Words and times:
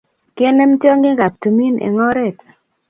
kenem 0.37 0.71
tyongikab 0.81 1.33
tumin 1.41 1.75
eng 1.85 1.97
oret 2.07 2.39